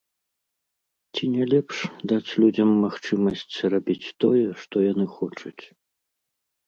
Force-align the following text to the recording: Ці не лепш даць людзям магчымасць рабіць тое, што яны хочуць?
Ці 1.13 1.23
не 1.33 1.45
лепш 1.51 1.77
даць 2.11 2.35
людзям 2.43 2.69
магчымасць 2.85 3.55
рабіць 3.75 4.13
тое, 4.25 4.43
што 4.63 4.75
яны 4.91 5.05
хочуць? 5.19 5.59